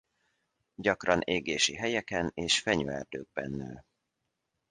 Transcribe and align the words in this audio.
Gyakran 0.75 1.21
égési 1.21 1.75
helyeken 1.75 2.31
és 2.33 2.59
fenyőerdőkben 2.59 3.51
nő. 3.51 3.85